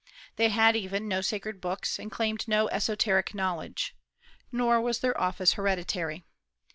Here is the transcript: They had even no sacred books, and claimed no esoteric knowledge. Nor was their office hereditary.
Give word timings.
They 0.35 0.49
had 0.49 0.75
even 0.75 1.07
no 1.07 1.21
sacred 1.21 1.61
books, 1.61 1.99
and 1.99 2.11
claimed 2.11 2.47
no 2.47 2.67
esoteric 2.69 3.35
knowledge. 3.35 3.95
Nor 4.51 4.81
was 4.81 5.01
their 5.01 5.15
office 5.21 5.53
hereditary. 5.53 6.23